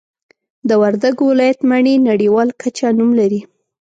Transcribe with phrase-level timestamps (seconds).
[0.67, 3.41] د وردګو ولایت مڼې نړیوال کچه نوم لري